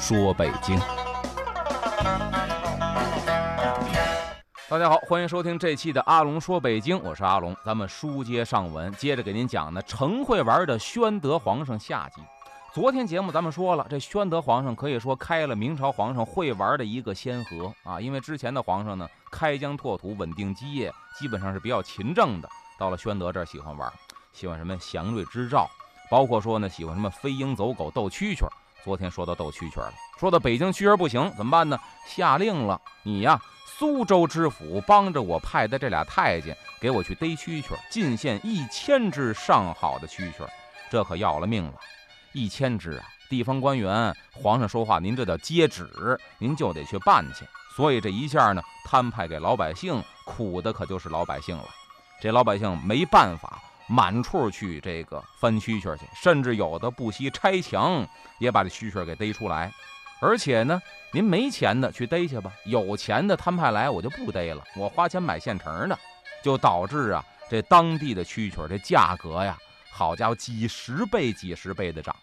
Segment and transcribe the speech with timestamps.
[0.00, 0.80] 说：“北京，
[4.66, 7.54] 大家好，欢迎收听这期的阿龙说北京，我是阿龙。
[7.66, 12.22] 咱们书接上文，接着给您讲呢，陈会玩的宣德皇上下集。
[12.72, 22.48] 昨天节目咱们说了，这宣德皇上可以说开了明朝皇上会玩的一个先河啊，因为之前的皇上呢，开疆拓土、稳定基业，基本上是比较勤政的。
[22.78, 23.92] 到了宣德这儿，喜欢玩，
[24.32, 25.68] 喜欢什么祥瑞之兆，
[26.08, 28.48] 包括说呢，喜欢什么飞鹰走狗、斗蛐蛐。
[28.82, 31.78] 昨天说到斗蛐蛐了，说到北京蛐儿不行，怎么办呢？
[32.06, 33.40] 下令了，你呀，
[33.78, 40.46] 苏州知府帮着我派的这俩太监给我去逮蛐蛐，进献一千只上好的蛐蛐，
[40.90, 41.74] 这可要了命了，
[42.32, 43.04] 一千只啊！
[43.28, 47.44] 地方官员，皇上说话，您这叫接旨，您就得去办去。
[47.76, 51.68] 所以这一下呢，摊派给老百姓，苦的可就是老百姓了。
[52.20, 53.62] 这老百姓没办法。
[53.90, 58.06] 满处去这个翻蛐蛐去，甚至有的不惜拆墙，
[58.38, 59.72] 也把这蛐蛐给逮出来。
[60.20, 60.80] 而且呢，
[61.12, 65.98] 您没钱的去逮去吧，有钱的摊派来我就不逮了，我花钱买现成的，
[66.40, 69.58] 就导致啊，这当地的蛐蛐这价格呀，
[69.90, 72.14] 好家伙，几十倍、几十倍的涨。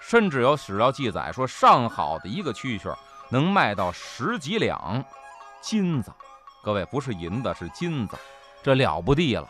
[0.00, 2.94] 甚至有史料记载说，上好的一个蛐蛐
[3.30, 5.02] 能卖到十几两
[5.62, 6.12] 金子，
[6.62, 8.18] 各位不是银子，是金子，
[8.62, 9.48] 这了不地了。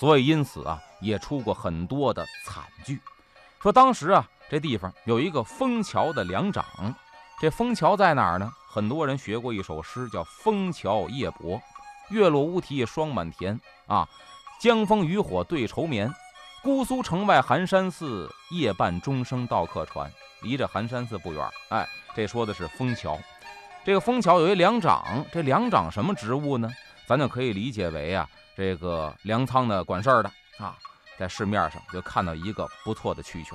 [0.00, 2.98] 所以，因此啊，也出过很多的惨剧。
[3.60, 6.64] 说当时啊，这地方有一个枫桥的梁长，
[7.38, 8.50] 这枫桥在哪儿呢？
[8.66, 11.58] 很多人学过一首诗，叫《枫桥夜泊》，
[12.08, 14.08] 月落乌啼霜满天啊，
[14.58, 16.10] 江枫渔火对愁眠。
[16.62, 20.10] 姑苏城外寒山寺，夜半钟声到客船。
[20.40, 21.86] 离这寒山寺不远，哎，
[22.16, 23.18] 这说的是枫桥。
[23.84, 26.70] 这个枫桥有一梁长，这梁长什么职务呢？
[27.06, 28.26] 咱就可以理解为啊。
[28.60, 30.76] 这个粮仓的管事儿的啊，
[31.18, 33.54] 在市面上就看到一个不错的蛐蛐，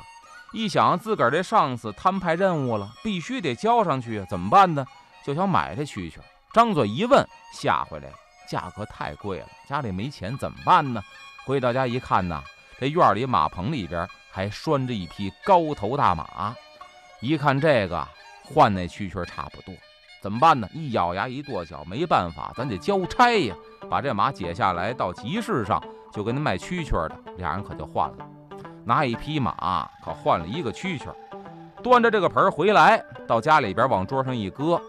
[0.52, 4.84] 一想自个儿这上司摊派任务了，必须得交上去，怎么办呢？
[5.24, 6.16] 就想买这蛐蛐，
[6.54, 7.24] 张嘴一问，
[7.54, 8.16] 吓回来了，
[8.50, 11.00] 价格太贵了，家里没钱怎么办呢？
[11.46, 12.42] 回到家一看呐，
[12.80, 16.56] 这院里马棚里边还拴着一匹高头大马，
[17.20, 18.08] 一看这个
[18.44, 19.76] 换那蛐蛐差不多。
[20.26, 20.68] 怎么办呢？
[20.74, 23.56] 一咬牙一跺脚，没办法，咱得交差呀！
[23.88, 25.80] 把这马解下来，到集市上
[26.12, 28.16] 就跟那卖蛐蛐的，俩人可就换了，
[28.84, 31.14] 拿一匹马可换了一个蛐蛐，
[31.84, 34.82] 端着这个盆回来，到家里边往桌上一搁，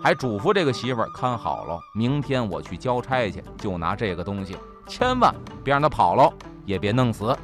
[0.00, 4.56] 还嘱咐这个媳妇儿看好了，明天我去交差去，就拿这个东西，
[4.86, 5.34] 千万
[5.64, 6.32] 别让他跑了，
[6.64, 7.36] 也别弄死。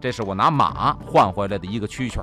[0.00, 2.22] 这是我拿马换回来的一个蛐蛐。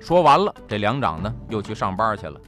[0.00, 2.40] 说完了，这两长呢又去上班去了。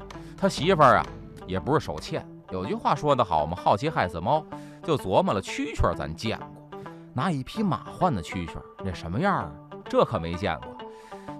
[0.44, 1.06] 他媳妇儿啊，
[1.46, 2.22] 也不是手欠。
[2.50, 4.44] 有句话说得好嘛，“好奇害死猫”，
[4.84, 6.38] 就琢磨了蛐蛐咱见
[6.70, 6.78] 过，
[7.14, 9.50] 拿一匹马换的蛐蛐，那什么样啊？
[9.88, 10.68] 这可没见过。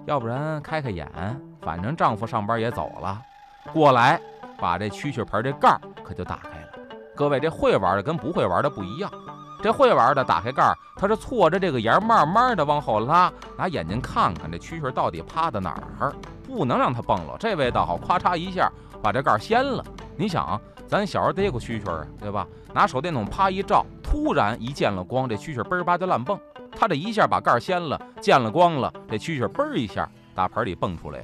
[0.07, 1.07] 要不然开开眼，
[1.61, 3.21] 反正丈夫上班也走了，
[3.71, 4.19] 过来
[4.57, 6.87] 把这蛐蛐盆这盖儿可就打开了。
[7.15, 9.11] 各位，这会玩的跟不会玩的不一样。
[9.61, 16.11] 这会玩的打开盖儿，他是错着这个沿儿，慢慢的往后拉，拿眼睛看看这蛐蛐到底趴在哪儿，
[16.47, 17.35] 不能让它蹦了。
[17.39, 18.71] 这位倒好，咔嚓一下。
[19.01, 19.85] 把这盖掀了，
[20.17, 22.47] 你想啊，咱小时候逮过蛐蛐儿，对吧？
[22.73, 26.39] 拿手电筒啪一照，突然一见了光，这蛐蛐嘣儿吧就乱蹦。
[26.71, 31.23] 他这一下把盖掀了，见了光了，这蛐蛐嘣儿一下打盆里蹦出来，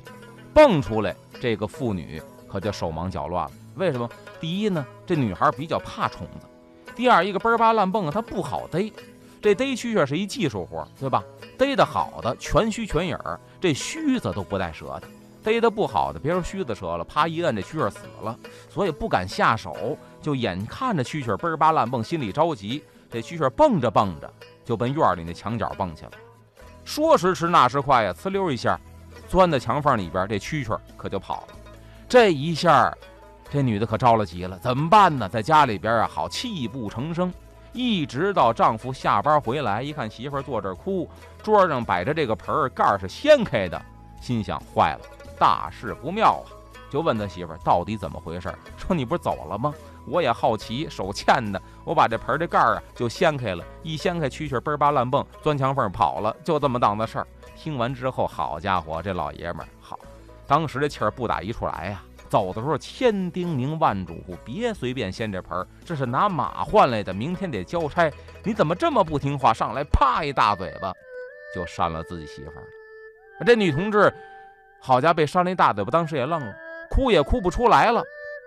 [0.54, 3.52] 蹦出来，这个妇女可就手忙脚乱了。
[3.74, 4.08] 为什么？
[4.40, 6.46] 第一呢，这女孩比较怕虫子；
[6.96, 8.94] 第二，一个嘣儿吧乱蹦啊，它不好逮。
[9.42, 11.24] 这逮蛐蛐是一技术活，对吧？
[11.58, 15.08] 逮得好的全须全影儿，这须子都不带折的。
[15.44, 18.38] 逮得不好的，别说须子折了，啪一摁，这蛐蛐死了，
[18.70, 22.84] 所以不敢下手，就眼看着蛐蛐嘣儿吧乱蹦，心里着急。
[23.10, 24.32] 这蛐蛐蹦着蹦着，
[24.64, 26.12] 就奔院里那墙角蹦去了。
[26.86, 28.80] 说时迟，那时快呀，呲溜一下，
[29.28, 31.56] 钻在墙缝里边，这蛐蛐可就跑了。
[32.08, 32.96] 这一下，
[33.50, 35.28] 这女的可着了急了，怎么办呢？
[35.28, 37.34] 在家里边啊，好泣不成声，
[37.74, 41.10] 一直到丈夫下班回来，一看媳妇坐这儿哭，
[41.42, 43.82] 桌上摆着这个盆儿，盖儿是掀开的，
[44.20, 45.02] 心想坏了。
[45.40, 46.46] 大事不妙啊！
[46.92, 48.54] 就问他媳妇到底怎么回事？
[48.78, 49.74] 说你不是走了吗？
[50.06, 57.28] 我也好奇，手欠的，我把这盆的盖儿啊就掀开了，一掀开蛐蛐嘣儿吧乱蹦，钻墙缝跑了，就这么档子事儿。
[57.56, 59.98] 听完之后，好家伙，这老爷们儿好，
[60.46, 68.10] 当时这气儿不打一处来呀，走的时候千叮咛万嘱咐，别随便掀这盆，这是拿马换来的，明天得交差。
[68.42, 69.54] 你怎么这么不听话？
[69.54, 70.94] 上来啪一大嘴巴，
[71.54, 73.44] 就扇了自己媳妇儿。
[73.46, 74.12] 这女同志，
[74.80, 76.56] 好家伙，被扇了一大嘴巴，当时也愣了，
[76.90, 78.02] 哭也哭不出来了。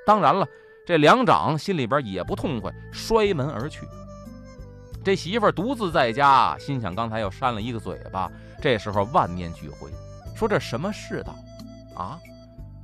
[0.06, 0.48] 当然了，
[0.86, 3.86] 这两长心里边也不痛快，摔门而去。
[5.04, 8.32] 这媳妇儿独自在家，心想刚才又扇了一个嘴巴，
[8.62, 9.90] 这时候万念俱灰，
[10.34, 11.34] 说这什么世道
[11.94, 12.18] 啊？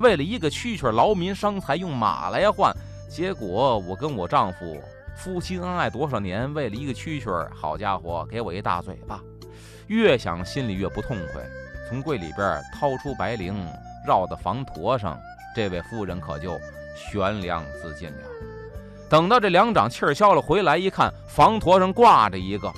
[0.00, 2.75] 为了一个蛐蛐劳民伤财，用马来换，
[3.06, 4.82] 结果我跟我丈夫
[5.14, 9.20] 夫妻恩爱多少年，为了一个蛐蛐，好家伙，给我一大嘴巴，
[9.88, 11.43] 越想心里越不痛快。
[11.87, 13.55] 从柜里边掏出白绫，
[14.06, 15.19] 绕到房坨上，
[15.55, 16.58] 这位夫人可就
[16.97, 18.23] 悬梁自尽了。
[19.11, 22.73] 等到这两掌气消了，回来一看，房坨上挂着一个。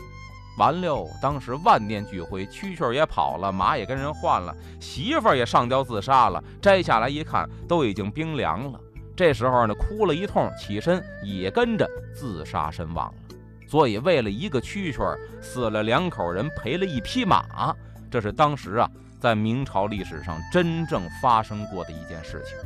[0.59, 6.43] 完了，当时万念俱灰，蛐蛐也跑了，马也跟人换了，媳妇儿也上吊自杀了。
[6.61, 8.79] 摘下来一看，都已经冰凉了。
[9.17, 13.37] 这时候呢，哭了一通，起身也跟着自杀身亡了。
[13.67, 17.75] 所以，为了一个蛐蛐，死了两口人，赔了一匹马，
[18.11, 18.87] 这是当时啊，
[19.19, 22.57] 在明朝历史上真正发生过的一件事情。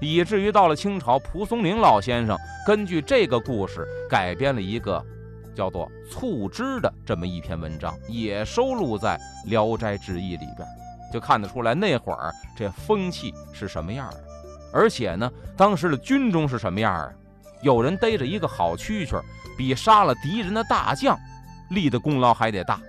[0.00, 5.04] 以至于到了清朝，蒲松龄老先生根据这个故事改编了一个。
[5.54, 9.18] 叫做“促织”的这么一篇文章，也收录在
[9.50, 10.68] 《聊斋志异》里边，
[11.12, 14.24] 就看得出来那会儿这风气是什么样的。
[14.72, 17.12] 而且呢，当时的军中是什么样啊？
[17.62, 19.22] 有人逮着一个好蛐蛐，
[19.56, 21.18] 比杀了敌人的大将
[21.70, 22.80] 立的功劳还得大。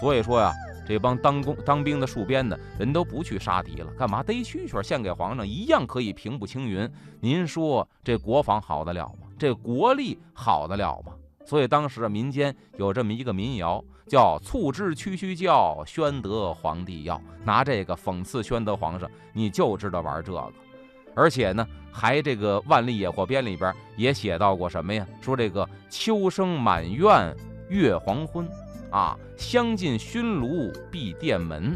[0.00, 0.52] 所以说呀，
[0.86, 6.90] 这帮当工当兵的戍边的人都不去杀敌了，干嘛逮蛐蛐献给皇上，一样可以平步青云。
[7.20, 9.28] 您说这国防好得了吗？
[9.38, 11.12] 这国力好得了吗？
[11.48, 20.52] 所以当时啊，民间有这么一个民谣，叫“促织区区叫，宣德皇帝要”，拿这个讽刺宣德皇上，你就知道玩这个。
[21.14, 25.06] 而且呢，还这个《万历野获编》里边也写到过什么呀？
[25.22, 27.34] 说这个秋声满院
[27.70, 28.46] 月黄昏，
[28.90, 31.74] 啊，相近熏炉闭殿门，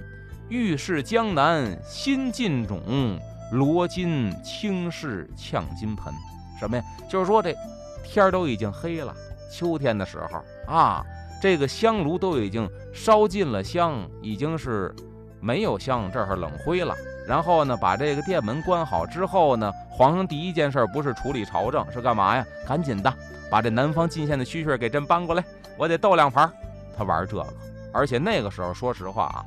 [0.50, 3.18] 御史江南新进种，
[3.52, 6.12] 罗巾轻视呛金盆。
[6.60, 6.84] 什么呀？
[7.08, 7.56] 就是说这
[8.04, 9.16] 天都已经黑了。
[9.52, 10.42] 秋天的时候
[10.74, 11.04] 啊，
[11.40, 14.94] 这个香炉都已经烧尽了香，已经是
[15.40, 16.94] 没有香这儿冷灰了。
[17.28, 22.44] 然后呢，把这个殿门关好之后呢，皇上第一件事不是处理朝政，是干嘛呀？
[22.66, 23.12] 赶紧的
[23.50, 25.44] 把这南方进献的蛐蛐给朕搬过来，
[25.76, 26.50] 我得斗两盘。
[26.96, 27.46] 他玩这个，
[27.92, 29.44] 而且那个时候说实话啊，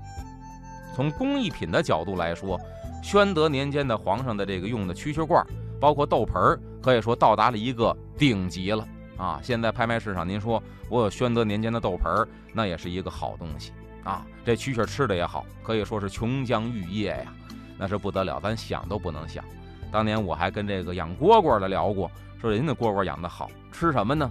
[0.96, 2.60] 从工艺品的角度来说，
[3.04, 5.46] 宣德年间的皇上的这个用的蛐蛐罐，
[5.80, 8.88] 包括斗盆儿，可以说到达了一个顶级了。
[9.18, 13.72] 啊，现在拍卖市场，您说我有宣德年间的豆盆儿，那也是一个好东西
[14.04, 14.26] 啊。
[14.44, 17.34] 这蛐蛐吃的也好，可以说是琼浆玉液呀，
[17.78, 19.44] 那是不得了，咱想都不能想。
[19.92, 24.30] 当年我还跟这个养蝈蝈的聊过，说人家蝈蝈养的好吃什么呢？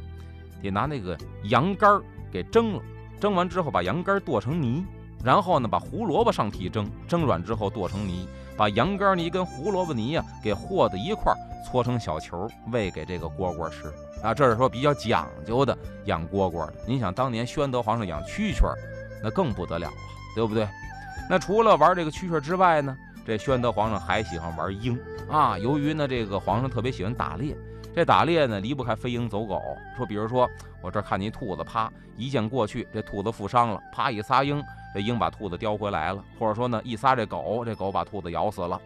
[0.63, 2.83] 得拿那个羊肝儿给蒸了，
[3.21, 4.85] 蒸完之后把羊肝剁成泥，
[5.23, 13.93] 然后呢把胡萝卜上屉蒸，蒸软之后剁成泥，把羊肝泥跟胡萝卜泥呀给和在一块儿，搓成小球喂给这个蝈蝈吃。
[14.23, 16.75] 啊，这是说比较讲究的养蝈蝈的。
[16.87, 18.73] 您想，当年宣德皇上养蛐蛐，
[19.23, 19.95] 那更不得了啊，
[20.35, 20.69] 对不对？
[21.29, 22.97] 那除了玩这个蛐蛐之外呢，
[23.27, 25.59] 这宣德皇上还喜欢玩鹰啊。
[25.59, 27.57] 由于呢，这个皇上特别喜欢打猎，
[27.95, 29.61] 这打猎呢离不开飞鹰走狗。
[29.97, 30.49] 说，比如说
[30.81, 34.63] 我这看见一兔子，啪一箭过去，这兔子负伤了，啪一撒鹰，
[34.95, 36.25] 这鹰把兔子叼回来了。
[36.39, 38.81] 或者说呢，一撒这狗，这狗把兔子咬死了。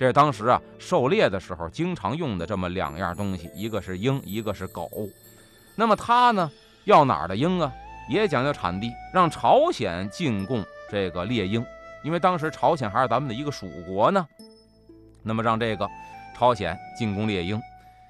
[0.00, 4.88] 这是当时啊狩猎的时候经常用的这么两样东西，一个是鹰，一个是狗。
[5.76, 6.50] 那么他呢
[6.84, 7.70] 要哪儿的鹰啊？
[8.08, 11.62] 也讲究产地，让朝鲜进贡这个猎鹰，
[12.02, 14.26] 因为当时朝鲜还是咱们的一个属国呢。
[15.22, 15.86] 那么让这个
[16.34, 17.60] 朝鲜进贡猎鹰。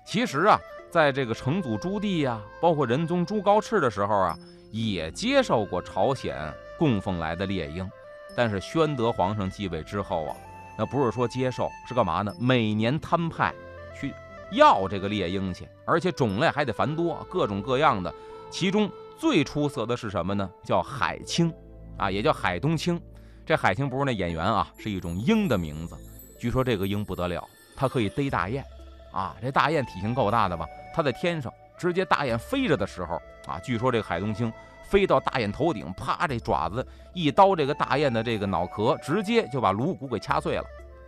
[0.07, 0.61] 其实啊，
[0.93, 4.39] 在这个成祖朱棣呀，包括仁宗朱高炽的时候啊，
[4.71, 6.37] 也接受过朝鲜
[6.79, 7.91] 供奉来的猎鹰。
[8.37, 10.37] 但是宣德皇上继位之后啊。
[10.81, 12.35] 那不是说接受，是干嘛呢？
[12.41, 13.53] 每年摊派
[13.95, 14.15] 去
[14.51, 18.11] 要这个猎鹰去，而且种类还得繁多，各种各样的。
[18.49, 20.51] 其中最出色的是什么呢？
[20.65, 21.53] 叫海青，
[21.99, 22.99] 啊，也叫海东青。
[23.45, 25.95] 这海青不是那演员啊，是一种鹰的名字。
[26.39, 27.47] 据说这个鹰不得了，
[27.77, 28.65] 它可以逮大雁，
[29.13, 30.67] 啊，这大雁体型够大的吧？
[30.95, 34.53] 它在天上，直接大雁飞着的时候，啊，据说这个海东青。
[34.83, 36.27] 飞到大雁头顶，啪！
[36.27, 40.65] 这爪子一刀，这个大雁的这个脑壳直接就把颅骨给掐碎了。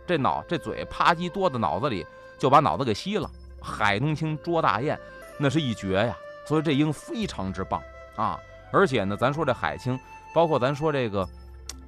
[0.07, 2.05] 这脑这嘴啪叽多到脑子里，
[2.39, 3.29] 就把脑子给吸了。
[3.61, 4.97] 海东青捉大雁，
[5.37, 6.15] 那是一绝呀！
[6.47, 7.83] 所以这鹰非常之棒
[8.15, 8.39] 啊！
[8.71, 9.99] 而且呢，咱说这海青，
[10.33, 11.27] 包括咱说这个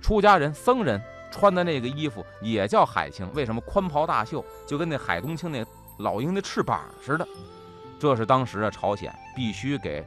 [0.02, 5.66] 出家人、僧人穿的那个衣服也叫海青，为什么宽袍大袖，就跟那海东青那
[6.00, 7.26] 老鹰的翅膀似的？
[7.98, 10.06] 这是当时啊，朝鲜必须给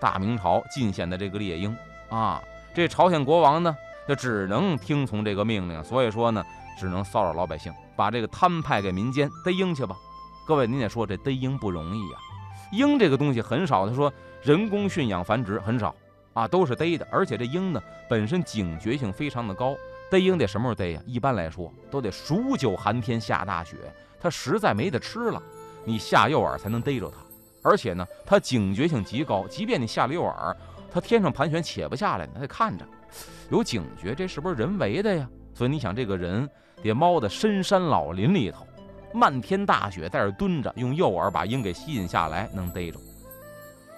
[0.00, 1.76] 大明朝进献的这个猎鹰
[2.08, 2.42] 啊。
[2.74, 3.76] 这朝鲜国王呢，
[4.06, 6.44] 就只能听从这个命令，所以说呢，
[6.78, 9.96] 只能骚扰老百姓，把这个摊派给民间逮鹰去吧。
[10.46, 12.18] 各位，您得说这逮鹰不容易呀，
[12.72, 14.12] 鹰这个东西很少，他说
[14.42, 15.94] 人工驯养繁殖很少
[16.34, 19.74] 啊，都是逮的，而且这鹰呢本身警觉性非常的高。
[20.10, 21.02] 逮鹰得什么时候逮呀？
[21.04, 23.76] 一般来说都得数九寒天下大雪，
[24.20, 25.42] 它实在没得吃了，
[25.84, 27.16] 你下诱饵才能逮着它。
[27.62, 30.54] 而且呢，它警觉性极高，即便你下了诱饵，
[30.90, 32.84] 它天上盘旋且不下来呢，它得看着，
[33.50, 35.28] 有警觉，这是不是人为的呀？
[35.54, 36.48] 所以你想，这个人
[36.82, 38.66] 得猫在深山老林里头，
[39.12, 42.98] 漫天大雪在这蹲着，用诱饵把鹰给吸引下来，能逮着。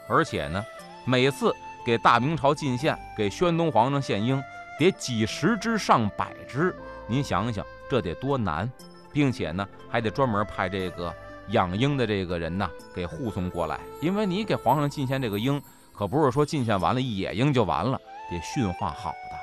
[0.09, 0.65] 而且呢，
[1.05, 4.43] 每次给大明朝进献，给宣东皇上献鹰。
[4.79, 6.75] 得几十只上百只，
[7.07, 8.67] 您想想这得多难，
[9.13, 11.15] 并且呢还得专门派这个
[11.53, 15.61] 养鹰的这个人呐给护送过来，因为你给皇上进献这个鹰，
[15.93, 19.37] 可不是说进献完了野鹰就完了，得驯化好的。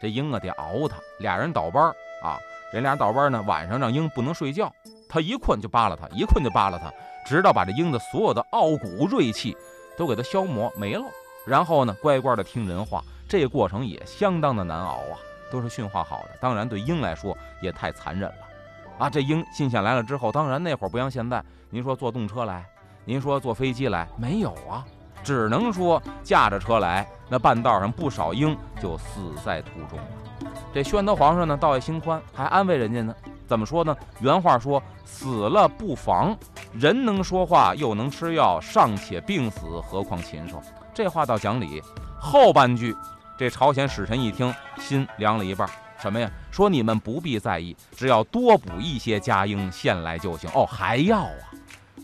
[0.00, 1.84] 这鹰啊得熬它，俩人倒班
[2.22, 2.38] 啊，
[2.72, 4.72] 人俩倒班呢，晚上让鹰不能睡觉，
[5.08, 6.92] 它一困就扒拉它，一困就扒拉它，
[7.26, 9.56] 直到把这鹰的所有的傲骨锐气
[9.96, 11.04] 都给它消磨没了，
[11.46, 13.02] 然后呢乖乖的听人话。
[13.28, 15.18] 这过程也相当的难熬啊，
[15.50, 16.36] 都是驯化好的。
[16.40, 18.46] 当然，对鹰来说也太残忍了
[18.98, 19.10] 啊！
[19.10, 22.64] 这鹰进献来了之后，当然那会儿不像现在，您说坐动车来，
[23.04, 24.84] 您说坐飞机来，没有啊，
[25.22, 27.06] 只能说驾着车来。
[27.28, 30.50] 那半道上不少鹰就死在途中了。
[30.72, 33.14] 这宣德皇上呢，道义心宽，还安慰人家呢。
[33.46, 33.96] 怎么说呢？
[34.20, 36.36] 原话说：“死了不防，
[36.72, 40.60] 人能说话又能吃药，尚且病死，何况禽兽？”
[40.92, 41.82] 这话倒讲理。
[42.20, 42.96] 后半句。
[43.38, 45.68] 这朝鲜使臣一听，心凉了一半。
[46.06, 46.30] 什么呀？
[46.52, 50.48] 说你们不必在意，只要多补一些家鹰献来就行。
[50.54, 51.50] 哦，还要啊？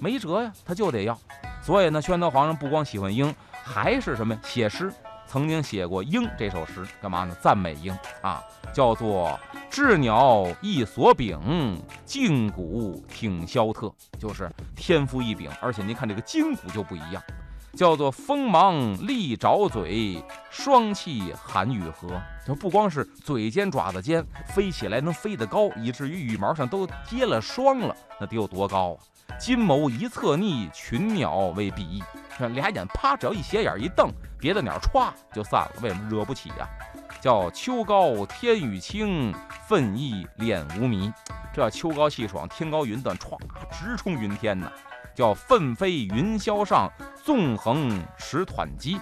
[0.00, 1.16] 没辙呀，他就得要。
[1.62, 3.32] 所以呢，宣德皇上不光喜欢鹰，
[3.62, 4.36] 还是什么？
[4.42, 4.92] 写诗，
[5.28, 7.32] 曾经写过《鹰》这首诗，干嘛呢？
[7.40, 8.42] 赞美鹰啊，
[8.74, 9.38] 叫做
[9.70, 15.48] “鸷鸟一所柄，胫骨挺肖特”，就是天赋异禀。
[15.60, 17.22] 而且您看这个筋骨就不一样。
[17.74, 18.76] 叫做锋芒
[19.06, 22.20] 利爪嘴，双气含羽合。
[22.46, 28.98] 它不光是嘴尖爪子尖，飞起来能飞得高，以至于羽毛上都结了霜了，那得有多高啊？
[29.38, 32.02] 金眸一侧睨，群鸟为避翼。
[32.28, 35.72] 看俩眼啪，只要一斜眼一瞪，别的鸟歘就散了。
[35.80, 36.68] 为什么惹不起呀？
[37.20, 39.32] 叫秋高天宇清，
[39.66, 41.12] 奋翼练无迷。
[41.54, 43.38] 这秋高气爽，天高云淡，歘
[43.70, 44.70] 直冲云天呐。
[45.14, 46.90] 叫奋飞云霄上，
[47.24, 48.98] 纵横驰湍急，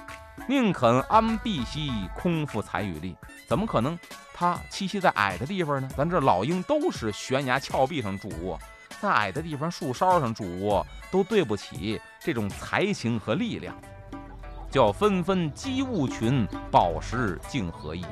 [0.49, 3.17] 宁肯安碧溪，空负彩羽力。
[3.47, 3.99] 怎么可能？
[4.35, 5.89] 它栖息在矮的地方呢？
[5.97, 8.59] 咱这老鹰都是悬崖峭壁上筑窝，
[9.01, 13.75] 在矮的地方树梢上筑窝，都对不起这种才情和力量。
[14.71, 18.05] 叫纷纷积物群，宝石竟何意？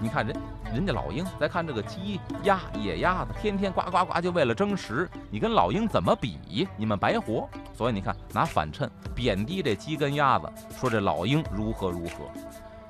[0.00, 0.36] 你看人，
[0.72, 5.08] 人家老鹰，再看这个鸡鸭野鸭子，天天呱呱呱，就为了争食。
[5.30, 6.68] 你跟老鹰怎么比？
[6.76, 7.48] 你们白活。
[7.74, 12.24] 所以你看，拿反衬贬低这鸡跟鸭子，说这老鹰如何如何。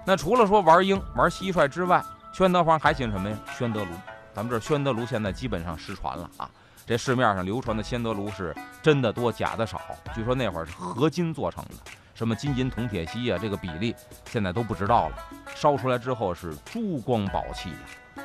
[0.04, 3.36] 那除了说玩鹰、玩蟋蟀之外，宣德皇还喜欢什么呀？
[3.56, 3.90] 宣德炉。
[4.34, 6.50] 咱们这宣德炉现在基本上失传了啊。
[6.84, 9.80] 这市面上流传的宣德炉是真的多，假的少。
[10.14, 11.92] 据说那会儿是合金做成的。
[12.14, 13.94] 什么金银铜铁锡啊，这个比例
[14.26, 15.16] 现在都不知道了。
[15.54, 17.76] 烧出来之后是珠光宝气呀，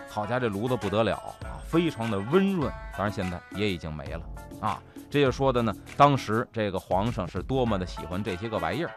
[0.09, 2.71] 好家伙，这炉子不得了啊，非常的温润。
[2.93, 4.21] 当然现在也已经没了
[4.59, 4.81] 啊。
[5.09, 8.91] 这就说的呢，当时这个皇上是多么的喜欢这些个玩意儿。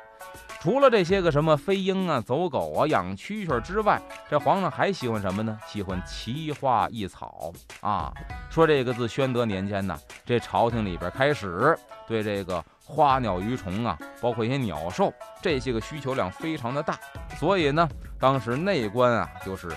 [0.61, 5.59] 除了这些个什么飞鹰啊、走狗啊、养蛐蛐之外，这皇上还喜欢什么呢？
[5.66, 8.12] 喜欢奇花异草啊。
[8.50, 12.62] 说这个自宣德年间呢，这朝廷里边开始对这个。
[12.90, 16.99] 花鸟鱼虫啊，包括一些鸟兽，这些个需求量非常的大，
[17.38, 19.68] 所以呢，当时内官啊，就是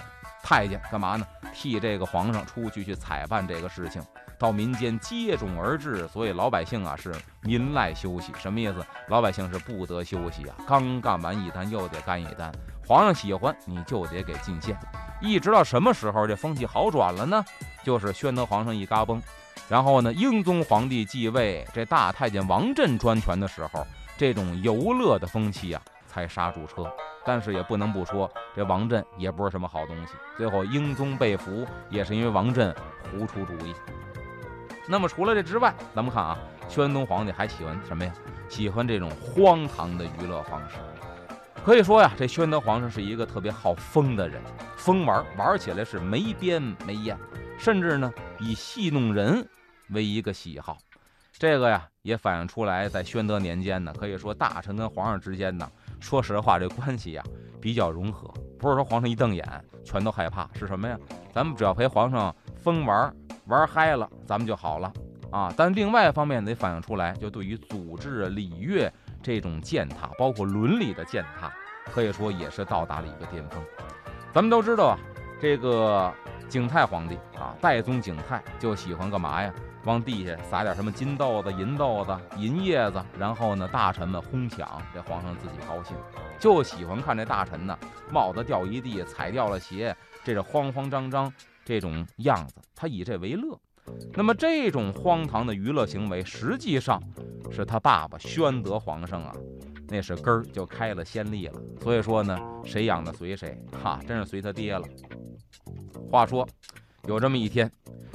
[0.42, 1.26] 太监干嘛呢？
[1.54, 4.02] 替这个皇上出去去采办这个事情，
[4.40, 8.84] 到民间接踵而至，所以老百姓啊是民赖休息，什么意思？
[9.10, 12.52] 老百姓是不得休息啊，刚干完一单又得干一单，
[12.88, 14.76] 皇上喜欢你就得给进献，
[15.22, 17.46] 一直到什么时候这风气好转了呢？
[17.84, 19.22] 就是宣德皇上一嘎嘣。
[19.70, 23.86] 然后呢，英宗皇帝继位，这大太监王振专权的时候，
[24.18, 26.86] 这种游乐的风气啊，才刹住车。
[27.26, 30.14] 但是也不能不说，这王振也不是什么好东西。
[30.38, 32.76] 最后英宗被俘，也是因为王振
[33.10, 33.74] 胡出主意。
[34.86, 38.12] 那么除了这之外，咱们看啊，宣宗皇帝还喜欢什么呀？
[38.50, 40.76] 喜欢这种荒唐的娱乐方式。
[41.64, 44.42] 可以说呀，这宣德皇上是一个特别好疯的人，
[44.76, 47.18] 疯玩玩起来是没边没沿，
[47.58, 49.48] 甚至呢以戏弄人
[49.90, 50.78] 为一个喜好。
[51.34, 57.24] 这个呀也反映出来，在宣德年间呢，可以说大臣跟皇上之间呢，说实话这关系呀
[57.60, 59.46] 比较融合，不是说皇上一瞪眼
[59.84, 60.98] 全都害怕，是什么呀？
[61.34, 63.14] 咱们只要陪皇上疯玩
[63.48, 64.94] 玩嗨了，咱们就好了
[65.32, 65.54] 啊。
[65.58, 68.92] 但另外一方面得反映出来，就对于组织礼乐。
[69.26, 71.50] 这种践踏，包括伦理的践踏，
[71.94, 73.64] 可以说也是到达了一个巅峰。
[74.34, 75.00] 咱们都知道啊，
[75.40, 76.14] 这个
[76.48, 79.54] 景泰皇帝啊，代宗景泰就喜欢干嘛呀？
[79.86, 85.94] 往地下撒点什么金豆子、银豆子、银叶子，然后呢，大臣们哄抢，这皇上自己高兴，
[86.40, 87.78] 就喜欢看这大臣呢，
[88.10, 91.34] 帽子掉一地，踩掉了鞋，这是慌慌张张
[91.66, 93.60] 这种样子，他以这为乐。
[94.14, 97.04] 那么这种荒唐的娱乐行为，实际上
[97.52, 99.36] 是他爸爸宣德皇上啊，
[99.90, 101.62] 那是根儿就开了先例了。
[101.82, 104.88] 所以说呢，谁养的随谁，哈，真是随他爹了。
[106.14, 106.48] 话说，
[107.08, 107.72] 有这么一天，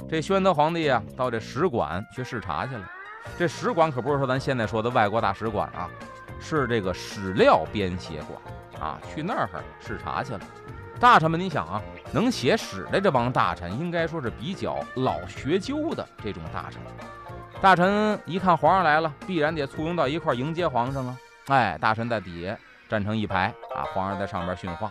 [0.07, 2.89] 这宣德皇帝啊，到这使馆去视察去了。
[3.37, 5.89] 这使馆可不是说咱现在说的外国大使馆啊，
[6.39, 8.41] 是这个史料编写馆
[8.81, 9.49] 啊，去那儿
[9.81, 10.39] 视察去了。
[10.97, 11.81] 大臣们，你想啊，
[12.13, 16.81] 能写史的这帮大臣，应该说是比较老学究的这种大臣。
[17.59, 21.17] 大臣一看皇上来了，必然得簇拥到一块迎接皇上啊！
[21.47, 24.89] 哎，大臣在底下站成一排啊，皇上在上边训话。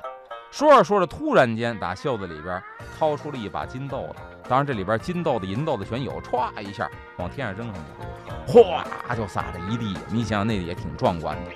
[0.50, 2.62] 说着说着，突然间打袖子里边
[2.98, 9.96] 掏出了一把金豆子，当然这里边金豆子、银豆子全有，歘一下往天上扔上去，哗就撒了一地。
[10.10, 11.50] 你想想那也挺壮观的。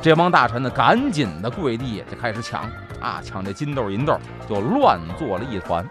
[0.00, 2.68] 这帮大臣呢，赶紧的跪地就开始抢。
[3.00, 5.88] 啊，抢这金豆银豆就乱作了一团。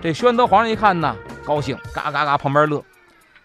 [0.00, 2.82] 这宣德皇上一看呢，高兴，嘎嘎嘎旁边乐。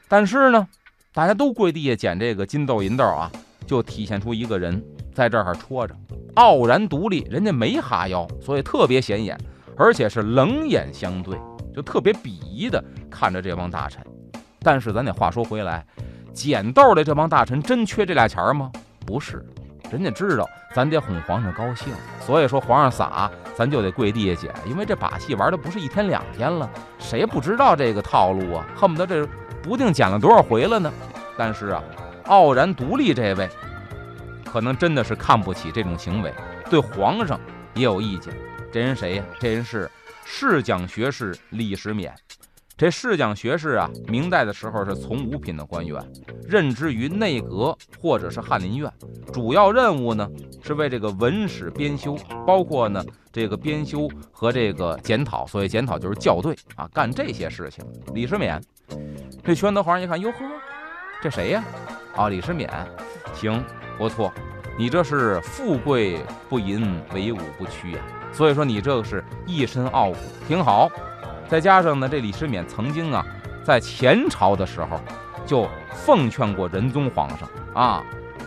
[0.08, 0.68] 但是呢，
[1.14, 3.32] 大家都跪地下捡这个金豆银豆啊，
[3.68, 4.84] 就体现出一个人
[5.18, 5.96] 在这儿戳着，
[6.36, 9.36] 傲然独立，人家没哈腰，所以特别显眼，
[9.76, 11.36] 而且是冷眼相对，
[11.76, 14.00] 就特别鄙夷的看着这帮大臣。
[14.60, 15.84] 但是咱得话说回来，
[16.34, 18.72] 捡豆的这帮大臣真缺这俩钱吗？
[19.08, 19.44] 不是。
[19.90, 28.68] 人家知道咱得哄皇上高兴，所以说皇上撒，咱就得跪地下捡，因为这把戏玩的不是一天两天了，谁不知道这个套路啊？
[28.76, 29.28] 恨不得这
[29.64, 30.94] 不定捡了多少回了呢。
[31.36, 31.84] 但是啊，
[32.26, 33.50] 傲然独立这位，
[34.58, 36.34] 可能真的是看不起这种行为，
[36.68, 37.40] 对皇上
[37.76, 38.34] 也有意见。
[38.72, 39.24] 这人谁呀？
[39.40, 39.88] 这人是
[40.26, 42.12] 侍讲学士李时勉。
[42.76, 46.02] 这侍讲学士啊，明代的时候是从五品的官员，
[46.48, 48.92] 任职于内阁或者是翰林院，
[49.32, 50.28] 主要任务呢
[50.64, 52.18] 是为这个文史编修，
[52.48, 57.86] 包括呢这个编修和这个检讨，所谓检讨就是校对啊，干这些事情。
[58.12, 58.60] 李世勉，
[59.44, 60.38] 这宣德皇上一看，哟呵，
[61.22, 61.64] 这谁呀？
[62.16, 62.68] 啊，李世勉，
[63.36, 63.64] 行，
[63.98, 64.32] 不错，
[64.78, 68.00] 你这是富贵不淫，威武不屈呀，
[68.32, 70.90] 所以说你这个是一身傲骨，挺好。
[71.50, 73.26] 再加上呢，这李世勉曾经啊，
[73.64, 75.00] 在前朝的时候
[75.46, 78.04] 就奉劝过仁宗皇上啊，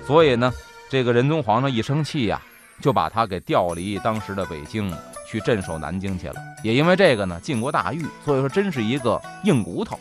[0.06, 0.52] 所以呢，
[0.88, 2.40] 这个仁宗皇上一生气呀，
[2.80, 4.94] 就把他给调离当时的北京
[5.26, 6.34] 去镇守南京去了。
[6.62, 9.98] 也因为这个呢，进过大狱，所以说真是一个硬骨头。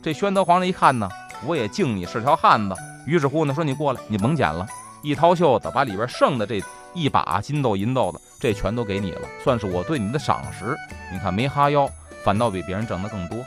[0.00, 1.08] 这宣德皇上一看呢，
[1.44, 4.64] 我也敬你是条汉子，于是乎呢，说你过来，你甭捡了，
[5.02, 6.62] 一掏袖子，把里边剩的这
[6.94, 10.76] 一把金豆银豆子，这全都给你了，算是我对你的赏识。
[11.12, 11.88] 你看没哈腰。
[12.24, 13.38] 反倒比别人挣的更多。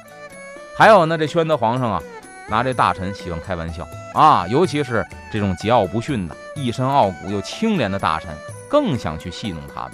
[0.74, 2.02] 还有呢，这宣德皇上啊，
[2.48, 8.34] 拿这大臣喜欢开玩笑啊，尤其是这种桀骜不驯的、一身傲骨又清廉的大臣，
[8.70, 9.92] 更想去戏弄他们。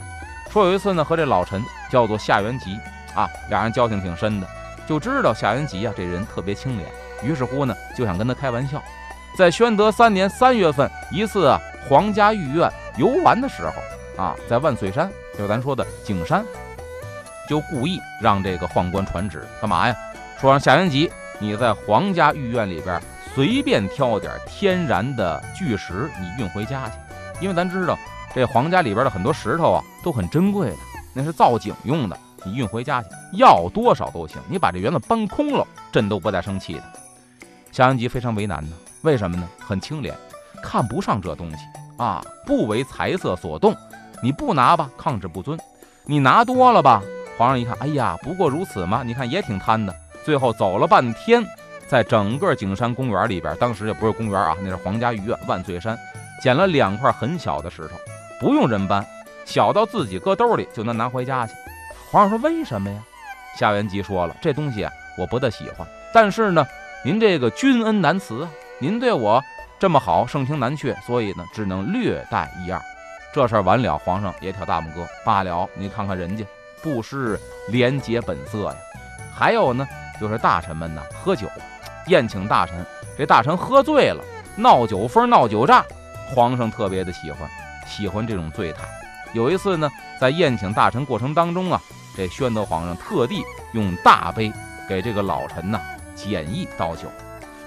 [0.52, 2.78] 说有一次呢，和这老臣叫做夏元吉
[3.16, 4.48] 啊，俩人交情挺深的，
[4.88, 6.88] 就知道夏元吉啊这人特别清廉，
[7.24, 8.80] 于是乎呢，就想跟他开玩笑。
[9.38, 16.44] 在宣德三年三月份一次啊皇家御苑游玩的时候啊，在万岁山，就是咱说的景山。
[17.48, 19.96] 就故意让这个宦官传旨干嘛呀？
[20.40, 23.00] 说让夏元吉你在皇家御苑里边
[23.36, 26.94] 随便挑点天然的巨石，你运回家去。
[27.42, 27.98] 因为咱知道
[28.34, 30.76] 这皇家里边的很多石头啊都很珍贵的，
[31.14, 34.42] 那是造景用的，你运回家去要多少都行。
[34.50, 36.84] 你把这园子搬空了，朕都不带生气的。
[37.72, 39.48] 夏元吉非常为难呢，为什么呢？
[39.60, 40.14] 很清廉，
[40.64, 41.58] 看不上这东西
[41.96, 43.74] 啊，不为财色所动。
[44.24, 45.56] 你不拿吧，抗旨不遵；
[46.06, 47.04] 你拿多了吧。
[47.38, 49.04] 皇上一看，哎呀，不过如此嘛！
[49.04, 49.94] 你看也挺贪的。
[50.24, 51.46] 最后走了半天，
[51.88, 55.96] 在整个景山公园里边，当时也不是公园啊，那是皇家御苑万岁山，
[56.42, 57.96] 捡了两块很小的石头，
[58.40, 59.06] 不用人搬，
[59.46, 61.54] 小到自己搁兜里就能拿回家去。
[62.10, 63.00] 皇上说：“为什么呀？”
[63.56, 65.86] 夏元吉说了：“这东西啊，我不大喜欢。
[66.14, 66.66] 但是呢，
[67.04, 69.42] 您这个君恩难辞啊，您对我
[69.80, 72.82] 这么好，盛情难却，所以呢，只能略带一二。”
[73.34, 75.08] 这事儿完了，皇上也挑大拇哥。
[75.26, 76.46] 罢了，你看看人家
[76.82, 78.76] 不失廉洁本色呀。
[79.34, 79.88] 还有呢，
[80.20, 81.48] 就是大臣们呢喝酒，
[82.08, 82.86] 宴请大臣，
[83.18, 84.24] 这大臣喝醉了，
[84.56, 85.84] 闹酒疯、闹酒炸，
[86.34, 87.50] 皇上特别的喜欢，
[87.88, 88.84] 喜欢这种醉态。
[89.34, 91.82] 有一次呢，在宴请大臣过程当中啊，
[92.16, 94.52] 这宣德皇上特地用大杯
[94.88, 95.82] 给这个老臣呐
[96.16, 97.10] 简易倒酒。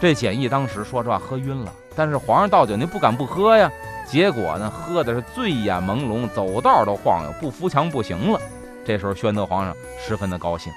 [0.00, 3.70] 这简易当时说实话喝晕了，但是皇上倒酒您不敢不喝呀。
[4.06, 8.40] 结果呢，喝的是醉眼朦胧，走道都晃悠，不扶墙不行了。
[8.86, 10.72] 这时候宣德皇上十分的高兴。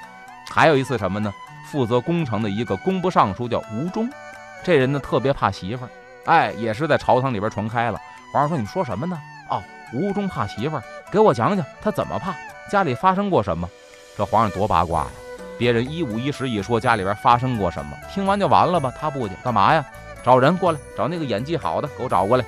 [0.49, 1.33] 还有一次什么呢？
[1.71, 4.09] 负责攻城的一个工部尚书叫吴忠，
[4.65, 5.89] 这人呢特别怕媳妇儿，
[6.25, 7.97] 哎，也是在朝堂里边传开了。
[8.33, 9.17] 皇上说：“你说什么呢？
[9.49, 12.35] 哦，吴忠怕媳妇儿，给我讲讲他怎么怕，
[12.69, 13.69] 家里发生过什么？”
[14.17, 15.07] 这皇上多八卦呀！
[15.61, 18.91] 别人一五一十一说家里边发生过什么，听完就完了吧？
[18.99, 19.85] 他不去，干嘛呀？
[20.23, 22.43] 找人过来，找那个演技好的给我找过来。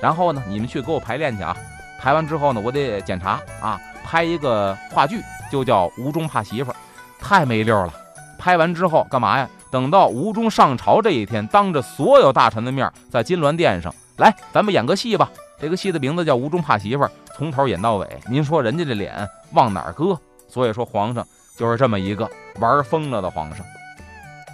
[0.00, 1.56] 然后呢，你们去给我排练去啊！
[2.00, 6.74] 排完之后呢，我得检查啊，拍一个话剧，就叫《吴忠怕媳妇儿》。
[7.20, 7.94] 太没溜了！
[8.36, 9.48] 拍完之后干嘛呀？
[9.70, 15.30] 等到吴中上朝这一天，当着所有大臣的面，在金銮殿上来，咱们演个戏吧。
[15.60, 18.08] 这个戏的名字叫《吴中怕媳妇儿》，从头演到尾。
[18.28, 20.18] 您说人家这脸往哪儿搁？
[20.48, 23.64] 所以说皇上就是这么一个玩疯了的皇上。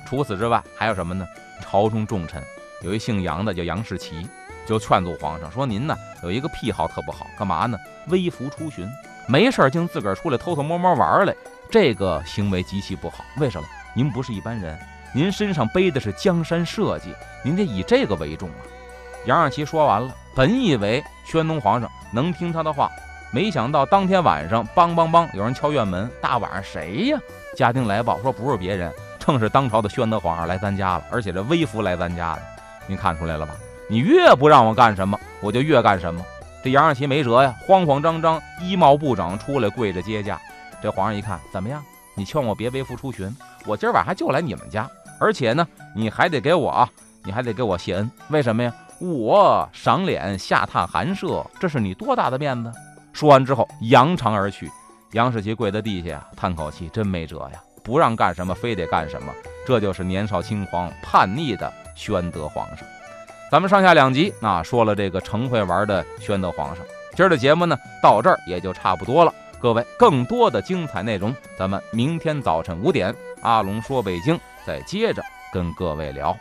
[0.07, 1.27] 除此之外还有什么呢？
[1.61, 2.43] 朝中重臣
[2.83, 4.27] 有一姓杨的叫杨士奇，
[4.67, 7.79] 就劝阻皇上说：“您呢有一个癖好特不好，干嘛呢？
[8.09, 8.89] 微服出巡，
[9.27, 11.35] 没事儿竟自个儿出来偷偷摸摸玩来。”
[11.71, 13.67] 这个行为极其不好，为什么？
[13.95, 14.79] 您不是一般人，
[15.15, 18.61] 您身上背的是江山社稷，您得以这个为重啊！
[19.25, 22.91] 杨士奇说完了，本以为宣宗皇上能听他的话，
[23.35, 26.07] 没想到当天晚上，梆梆梆，有人敲院门。
[26.21, 27.19] 大晚上谁呀？
[27.57, 32.43] 家丁来报说不是别人，正是当朝的宣德皇上来咱家了，而且这微服来咱家的。
[32.87, 33.55] 您看出来了吧？
[33.89, 36.23] 你越不让我干什么，我就越干什么。
[36.63, 40.39] 这杨二奇没辙呀，慌慌张张，衣帽不整，出来跪着接驾。
[40.83, 41.83] 这皇上一看，怎么样？
[42.15, 44.87] 你劝我别微服出巡，我今儿晚上就来你们家，
[45.19, 45.67] 而且呢，
[45.97, 46.87] 你还得给我啊，
[47.25, 48.11] 你还得给我谢恩。
[48.29, 48.71] 为什么呀？
[48.99, 52.71] 我赏脸下榻寒舍，这是你多大的面子？
[53.13, 54.71] 说完之后，扬长而去。
[55.13, 59.33] 杨世奇跪在地下，叹口气，真没辙呀，不让干什么，非得干什么。
[59.67, 62.87] 这就是年少轻狂、叛逆的宣德皇上。
[63.51, 66.85] 咱们上下两集啊，说了这个成会玩的宣德皇上。
[67.15, 69.33] 今儿的节目呢，到这儿也就差不多了。
[69.61, 75.23] 各位，更多的精彩内容，咱们明天早晨五点，阿龙说北京再接着
[75.53, 76.37] 跟各位聊。